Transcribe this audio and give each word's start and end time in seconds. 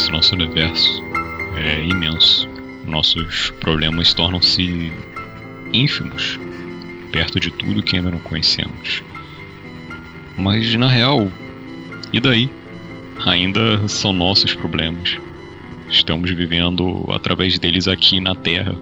esse 0.00 0.10
nosso 0.10 0.34
universo 0.34 1.02
é 1.56 1.84
imenso. 1.84 2.48
Nossos 2.86 3.50
problemas 3.60 4.14
tornam-se 4.14 4.90
ínfimos 5.74 6.38
perto 7.12 7.38
de 7.38 7.50
tudo 7.50 7.82
que 7.82 7.96
ainda 7.96 8.10
não 8.10 8.18
conhecemos. 8.20 9.02
Mas 10.38 10.74
na 10.76 10.88
real, 10.88 11.30
e 12.12 12.18
daí? 12.18 12.48
Ainda 13.26 13.86
são 13.88 14.12
nossos 14.12 14.54
problemas. 14.54 15.18
Estamos 15.90 16.30
vivendo 16.30 17.04
através 17.10 17.58
deles 17.58 17.86
aqui 17.86 18.20
na 18.20 18.34
Terra, 18.34 18.74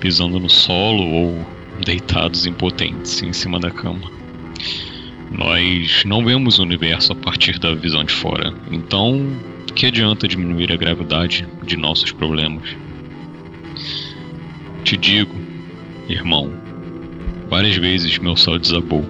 pisando 0.00 0.40
no 0.40 0.50
solo 0.50 1.04
ou 1.04 1.46
deitados 1.84 2.46
impotentes 2.46 3.22
em 3.22 3.32
cima 3.32 3.60
da 3.60 3.70
cama. 3.70 4.10
Nós 5.30 6.04
não 6.04 6.24
vemos 6.24 6.58
o 6.58 6.62
universo 6.62 7.12
a 7.12 7.16
partir 7.16 7.60
da 7.60 7.74
visão 7.74 8.02
de 8.02 8.12
fora, 8.12 8.52
então 8.72 9.30
que 9.78 9.86
adianta 9.86 10.26
diminuir 10.26 10.72
a 10.72 10.76
gravidade 10.76 11.46
de 11.62 11.76
nossos 11.76 12.10
problemas? 12.10 12.68
Te 14.82 14.96
digo, 14.96 15.32
irmão, 16.08 16.52
várias 17.48 17.76
vezes 17.76 18.18
meu 18.18 18.36
sol 18.36 18.58
desabou. 18.58 19.08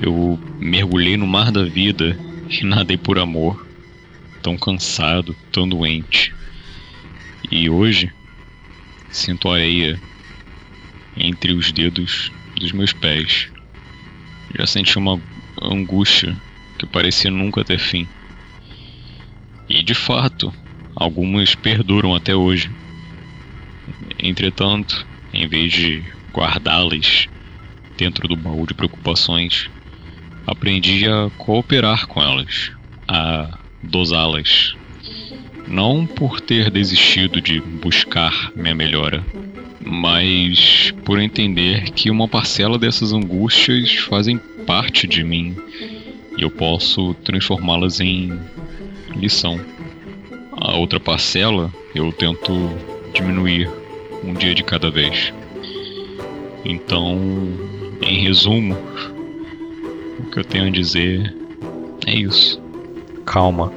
Eu 0.00 0.38
mergulhei 0.60 1.16
no 1.16 1.26
mar 1.26 1.50
da 1.50 1.64
vida 1.64 2.16
e 2.48 2.64
nadei 2.64 2.96
por 2.96 3.18
amor, 3.18 3.66
tão 4.44 4.56
cansado, 4.56 5.34
tão 5.50 5.68
doente. 5.68 6.32
E 7.50 7.68
hoje 7.68 8.12
sinto 9.10 9.50
areia 9.50 10.00
entre 11.16 11.52
os 11.52 11.72
dedos 11.72 12.30
dos 12.54 12.70
meus 12.70 12.92
pés. 12.92 13.50
Já 14.56 14.68
senti 14.68 14.96
uma 14.96 15.20
angústia 15.60 16.36
que 16.78 16.86
parecia 16.86 17.28
nunca 17.28 17.64
ter 17.64 17.80
fim. 17.80 18.06
E 19.68 19.82
de 19.82 19.94
fato, 19.94 20.52
algumas 20.96 21.54
perduram 21.54 22.14
até 22.14 22.34
hoje. 22.34 22.70
Entretanto, 24.18 25.06
em 25.32 25.46
vez 25.46 25.72
de 25.72 26.04
guardá-las 26.32 27.26
dentro 27.96 28.26
do 28.26 28.36
baú 28.36 28.66
de 28.66 28.74
preocupações, 28.74 29.68
aprendi 30.46 31.06
a 31.06 31.30
cooperar 31.36 32.06
com 32.06 32.22
elas, 32.22 32.72
a 33.06 33.58
dosá-las. 33.82 34.74
Não 35.66 36.06
por 36.06 36.40
ter 36.40 36.70
desistido 36.70 37.40
de 37.40 37.60
buscar 37.60 38.50
minha 38.56 38.74
melhora, 38.74 39.22
mas 39.84 40.92
por 41.04 41.20
entender 41.20 41.90
que 41.90 42.10
uma 42.10 42.26
parcela 42.26 42.78
dessas 42.78 43.12
angústias 43.12 43.92
fazem 43.96 44.38
parte 44.66 45.06
de 45.06 45.22
mim 45.22 45.54
e 46.38 46.42
eu 46.42 46.50
posso 46.50 47.14
transformá-las 47.14 48.00
em 48.00 48.38
lição. 49.18 49.60
A 50.52 50.76
outra 50.76 50.98
parcela 50.98 51.72
eu 51.94 52.12
tento 52.12 52.52
diminuir 53.12 53.70
um 54.24 54.34
dia 54.34 54.54
de 54.54 54.62
cada 54.62 54.90
vez. 54.90 55.32
Então, 56.64 57.18
em 58.00 58.22
resumo, 58.22 58.76
o 60.18 60.30
que 60.30 60.40
eu 60.40 60.44
tenho 60.44 60.66
a 60.66 60.70
dizer 60.70 61.34
é 62.06 62.14
isso. 62.14 62.60
Calma, 63.24 63.72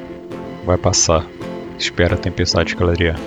vai 0.66 0.78
passar. 0.78 1.26
Espera 1.78 2.16
a 2.16 2.18
tempestade 2.18 2.76
clarear. 2.76 3.20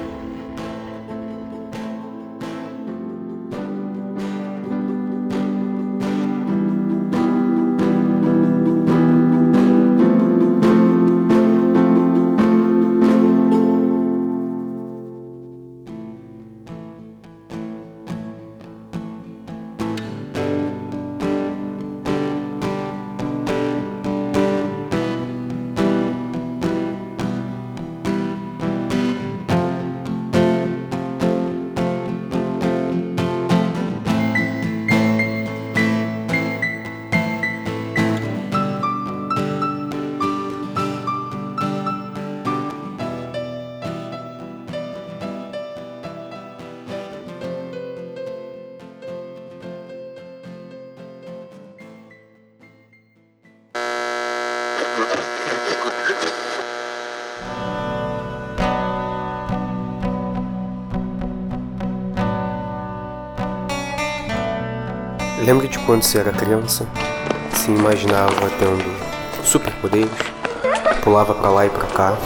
Lembra 65.44 65.68
de 65.68 65.78
quando 65.80 66.02
você 66.02 66.18
era 66.18 66.32
criança? 66.32 66.86
Se 67.54 67.70
imaginava 67.70 68.48
tendo 68.58 68.82
superpoderes? 69.44 70.08
Pulava 71.02 71.34
para 71.34 71.50
lá 71.50 71.66
e 71.66 71.68
para 71.68 71.86
cá, 71.88 72.16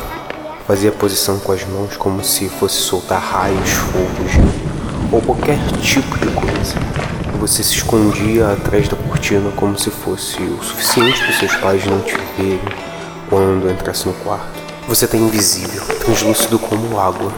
fazia 0.69 0.93
posição 0.93 1.37
com 1.41 1.51
as 1.51 1.65
mãos 1.65 1.97
como 1.97 2.23
se 2.23 2.49
fosse 2.49 2.77
soltar 2.77 3.21
raios, 3.21 3.71
fogos 3.71 4.33
ou 5.11 5.21
qualquer 5.21 5.59
tipo 5.83 6.17
de 6.17 6.29
coisa. 6.29 6.98
Você 7.41 7.63
se 7.63 7.75
escondia 7.75 8.53
atrás 8.53 8.89
da 8.89 8.97
cortina 8.97 9.51
como 9.53 9.79
se 9.79 9.91
fosse 9.91 10.43
o 10.43 10.63
suficiente 10.63 11.23
para 11.23 11.33
seus 11.33 11.55
pais 11.57 11.85
não 11.87 12.01
te 12.01 12.17
verem 12.37 12.61
quando 13.29 13.71
entrasse 13.71 14.07
no 14.07 14.15
quarto. 14.15 14.61
Você 14.89 15.07
tá 15.07 15.17
invisível, 15.17 15.83
translúcido 16.01 16.59
como 16.59 16.99
água, 16.99 17.33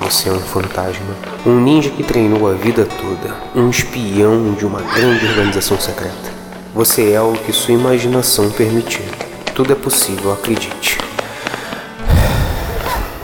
você 0.00 0.28
é 0.28 0.32
um 0.32 0.40
fantasma. 0.40 1.14
Um 1.46 1.60
ninja 1.60 1.88
que 1.88 2.02
treinou 2.02 2.50
a 2.50 2.54
vida 2.54 2.84
toda. 2.84 3.36
Um 3.54 3.70
espião 3.70 4.54
de 4.54 4.66
uma 4.66 4.82
grande 4.82 5.24
organização 5.24 5.78
secreta. 5.78 6.32
Você 6.74 7.12
é 7.12 7.20
o 7.20 7.32
que 7.32 7.52
sua 7.52 7.74
imaginação 7.74 8.50
permitir. 8.50 9.08
Tudo 9.54 9.72
é 9.72 9.76
possível, 9.76 10.32
acredite. 10.32 10.98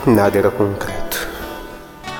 Nada 0.07 0.39
era 0.39 0.51
concreto. 0.51 1.29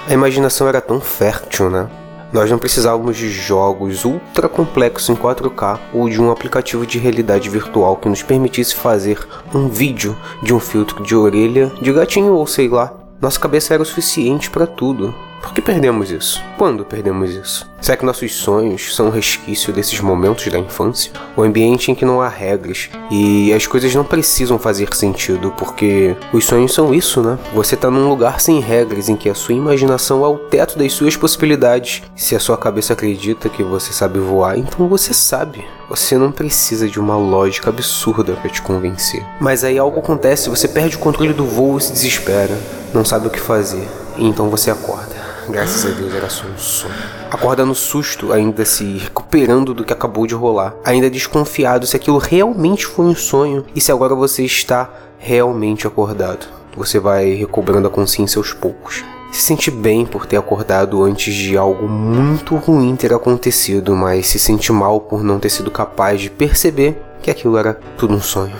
A 0.09 0.13
imaginação 0.13 0.69
era 0.69 0.81
tão 0.81 1.01
fértil, 1.01 1.71
né? 1.71 1.89
Nós 2.33 2.51
não 2.51 2.59
precisávamos 2.59 3.17
de 3.17 3.29
jogos 3.29 4.05
ultra 4.05 4.49
complexos 4.49 5.09
em 5.09 5.17
4K 5.17 5.81
ou 5.93 6.09
de 6.09 6.21
um 6.21 6.31
aplicativo 6.31 6.87
de 6.87 6.99
realidade 6.99 7.49
virtual 7.49 7.97
que 7.97 8.09
nos 8.09 8.23
permitisse 8.23 8.75
fazer 8.75 9.27
um 9.53 9.69
vídeo 9.69 10.17
de 10.43 10.55
um 10.55 10.61
filtro 10.61 11.03
de 11.03 11.17
orelha 11.17 11.73
de 11.83 11.93
gatinho 11.93 12.35
ou 12.35 12.47
sei 12.47 12.69
lá 12.69 13.01
nossa 13.21 13.39
cabeça 13.39 13.75
era 13.75 13.83
o 13.83 13.87
suficiente 13.87 14.51
para 14.51 14.67
tudo. 14.67 15.15
Por 15.41 15.55
que 15.55 15.63
perdemos 15.63 16.11
isso? 16.11 16.43
Quando 16.59 16.85
perdemos 16.85 17.31
isso? 17.31 17.69
Será 17.81 17.97
que 17.97 18.05
nossos 18.05 18.35
sonhos 18.35 18.95
são 18.95 19.07
um 19.07 19.11
resquício 19.11 19.73
desses 19.73 19.99
momentos 20.01 20.47
da 20.49 20.59
infância? 20.59 21.11
O 21.35 21.43
ambiente 21.43 21.91
em 21.91 21.95
que 21.95 22.05
não 22.05 22.21
há 22.21 22.29
regras 22.29 22.91
e 23.11 23.53
as 23.55 23.67
coisas 23.67 23.95
não 23.95 24.05
precisam 24.05 24.59
fazer 24.59 24.95
sentido, 24.95 25.53
porque 25.57 26.15
os 26.33 26.45
sonhos 26.45 26.75
são 26.75 26.93
isso, 26.93 27.23
né? 27.23 27.39
Você 27.55 27.75
tá 27.75 27.91
num 27.91 28.09
lugar 28.09 28.39
sem 28.41 28.61
regras 28.61 29.09
em 29.09 29.17
que 29.17 29.31
a 29.31 29.35
sua 29.35 29.55
imaginação 29.55 30.25
é 30.25 30.29
o 30.29 30.37
teto 30.37 30.79
das 30.79 30.93
suas 30.93 31.17
possibilidades. 31.17 32.03
Se 32.15 32.37
a 32.37 32.41
sua 32.41 32.59
cabeça 32.59 32.93
acredita 32.93 33.49
que 33.49 33.63
você 33.63 33.95
sabe 33.95 34.19
voar, 34.19 34.59
então 34.59 34.87
você 34.89 35.15
sabe. 35.15 35.65
Você 35.89 36.19
não 36.19 36.31
precisa 36.31 36.87
de 36.87 37.01
uma 37.01 37.17
lógica 37.17 37.71
absurda 37.71 38.35
para 38.35 38.51
te 38.51 38.61
convencer. 38.61 39.25
Mas 39.41 39.65
aí 39.65 39.79
algo 39.79 40.01
acontece, 40.01 40.51
você 40.51 40.69
perde 40.69 40.97
o 40.97 41.01
controle 41.01 41.33
do 41.33 41.47
voo 41.47 41.79
e 41.79 41.81
se 41.81 41.93
desespera, 41.93 42.57
não 42.93 43.05
sabe 43.05 43.27
o 43.27 43.31
que 43.31 43.41
fazer, 43.41 43.89
e 44.17 44.27
então 44.27 44.51
você 44.51 44.71
acorda. 44.71 45.10
Graças 45.49 45.87
a 45.87 45.95
Deus 45.95 46.15
era 46.15 46.29
só 46.29 46.47
um 46.47 46.59
sonho. 46.59 46.95
Acorda 47.31 47.65
no 47.65 47.75
susto, 47.75 48.33
ainda 48.33 48.65
se 48.65 48.99
recuperando 48.99 49.75
do 49.75 49.85
que 49.85 49.93
acabou 49.93 50.27
de 50.27 50.35
rolar, 50.35 50.75
ainda 50.85 51.11
desconfiado 51.11 51.87
se 51.87 51.97
aquilo 51.97 52.19
realmente 52.19 52.87
foi 52.87 53.07
um 53.07 53.15
sonho 53.15 53.65
e 53.75 53.81
se 53.81 53.91
agora 53.91 54.15
você 54.15 54.45
está 54.45 54.91
realmente 55.19 55.87
acordado. 55.87 56.47
Você 56.77 56.99
vai 56.99 57.33
recobrando 57.33 57.89
a 57.89 57.91
consciência 57.91 58.39
aos 58.39 58.53
poucos. 58.53 59.05
Se 59.33 59.43
sente 59.43 59.71
bem 59.71 60.05
por 60.05 60.27
ter 60.27 60.37
acordado 60.37 61.03
antes 61.05 61.35
de 61.35 61.57
algo 61.57 61.89
muito 61.89 62.57
ruim 62.57 62.97
ter 62.97 63.13
acontecido, 63.13 63.95
mas 63.95 64.27
se 64.27 64.39
sente 64.39 64.73
mal 64.73 65.01
por 65.01 65.23
não 65.23 65.39
ter 65.39 65.51
sido 65.51 65.71
capaz 65.71 66.21
de 66.21 66.31
perceber 66.31 67.01
que 67.23 67.31
aquilo 67.31 67.57
era 67.57 67.79
tudo 67.97 68.15
um 68.15 68.21
sonho. 68.21 68.57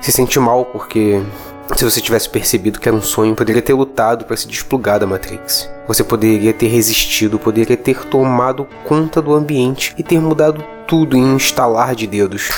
Se 0.00 0.12
sente 0.12 0.38
mal 0.38 0.64
porque 0.64 1.20
se 1.76 1.84
você 1.84 2.00
tivesse 2.00 2.28
percebido 2.28 2.80
que 2.80 2.88
era 2.88 2.96
um 2.96 3.02
sonho, 3.02 3.34
poderia 3.34 3.62
ter 3.62 3.72
lutado 3.72 4.24
para 4.24 4.36
se 4.36 4.46
desplugar 4.46 4.98
da 4.98 5.06
Matrix. 5.06 5.68
Você 5.86 6.04
poderia 6.04 6.52
ter 6.52 6.68
resistido, 6.68 7.38
poderia 7.38 7.76
ter 7.76 8.04
tomado 8.06 8.66
conta 8.84 9.22
do 9.22 9.34
ambiente 9.34 9.94
e 9.96 10.02
ter 10.02 10.20
mudado 10.20 10.62
tudo 10.86 11.16
em 11.16 11.24
um 11.24 11.36
estalar 11.36 11.94
de 11.94 12.06
dedos. 12.06 12.50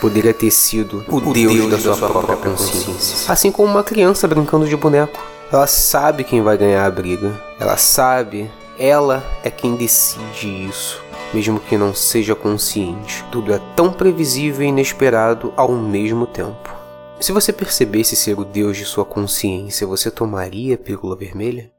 poderia 0.00 0.32
ter 0.32 0.50
sido 0.50 1.04
o, 1.08 1.16
o 1.16 1.32
Deus, 1.32 1.52
Deus, 1.52 1.70
da 1.70 1.78
sua, 1.78 1.96
própria, 1.96 2.36
própria 2.36 2.50
consciência. 2.50 3.32
Assim 3.32 3.50
como 3.50 3.68
uma 3.68 3.84
criança 3.84 4.26
brincando 4.26 4.66
de 4.66 4.76
boneco. 4.76 5.20
Ela 5.52 5.66
sabe 5.66 6.24
quem 6.24 6.42
vai 6.42 6.58
ganhar 6.58 6.84
a 6.84 6.90
briga. 6.90 7.32
Ela 7.58 7.76
sabe, 7.76 8.50
ela 8.78 9.24
é 9.42 9.50
quem 9.50 9.76
decide 9.76 10.66
isso 10.68 11.08
mesmo 11.32 11.60
que 11.60 11.76
não 11.76 11.94
seja 11.94 12.34
consciente. 12.34 13.24
Tudo 13.30 13.52
é 13.52 13.60
tão 13.76 13.92
previsível 13.92 14.64
e 14.64 14.68
inesperado 14.68 15.52
ao 15.56 15.72
mesmo 15.72 16.26
tempo. 16.26 16.77
Se 17.20 17.32
você 17.32 17.52
percebesse 17.52 18.14
ser 18.14 18.38
o 18.38 18.44
Deus 18.44 18.76
de 18.76 18.84
sua 18.84 19.04
consciência, 19.04 19.86
você 19.86 20.10
tomaria 20.10 20.76
a 20.76 20.78
pílula 20.78 21.16
vermelha? 21.16 21.70